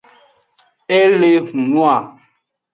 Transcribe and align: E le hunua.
E 0.97 0.99
le 1.19 1.31
hunua. 1.47 1.95